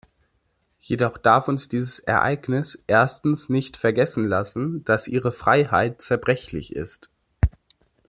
[0.79, 7.11] Jedoch darf uns dieses Ereignis erstens nicht vergessen lassen, dass ihre Freiheit zerbrechlich ist.